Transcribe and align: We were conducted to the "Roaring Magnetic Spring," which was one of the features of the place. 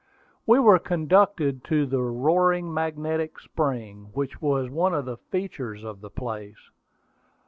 We 0.47 0.57
were 0.59 0.79
conducted 0.79 1.63
to 1.65 1.85
the 1.85 2.01
"Roaring 2.01 2.73
Magnetic 2.73 3.39
Spring," 3.39 4.09
which 4.13 4.41
was 4.41 4.67
one 4.67 4.95
of 4.95 5.05
the 5.05 5.17
features 5.17 5.83
of 5.83 6.01
the 6.01 6.09
place. 6.09 6.71